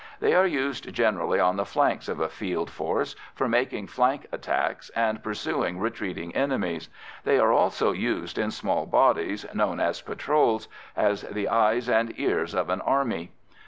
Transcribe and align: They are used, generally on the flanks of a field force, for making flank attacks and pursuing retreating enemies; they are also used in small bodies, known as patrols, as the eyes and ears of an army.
They 0.19 0.33
are 0.33 0.47
used, 0.47 0.91
generally 0.91 1.39
on 1.39 1.57
the 1.57 1.63
flanks 1.63 2.07
of 2.09 2.19
a 2.19 2.27
field 2.27 2.71
force, 2.71 3.15
for 3.35 3.47
making 3.47 3.85
flank 3.85 4.25
attacks 4.31 4.89
and 4.95 5.21
pursuing 5.21 5.77
retreating 5.77 6.35
enemies; 6.35 6.89
they 7.23 7.37
are 7.37 7.51
also 7.53 7.91
used 7.91 8.39
in 8.39 8.49
small 8.49 8.87
bodies, 8.87 9.45
known 9.53 9.79
as 9.79 10.01
patrols, 10.01 10.67
as 10.95 11.21
the 11.21 11.47
eyes 11.47 11.87
and 11.87 12.19
ears 12.19 12.55
of 12.55 12.71
an 12.71 12.81
army. 12.81 13.29